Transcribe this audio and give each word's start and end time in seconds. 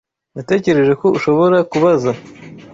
Natekereje 0.35 0.93
ko 1.01 1.05
ushobora 1.17 1.57
kubaza. 1.71 2.11